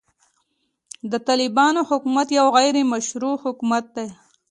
د 1.11 1.13
طالبانو 1.27 1.81
حکومت 1.89 2.27
يو 2.39 2.47
غيري 2.57 2.83
مشروع 2.93 3.35
حکومت 3.43 3.85
دی. 3.95 4.07